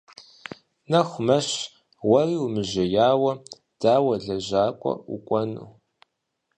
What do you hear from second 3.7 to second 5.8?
дауэ лэжьакӀуэ укӀуэну?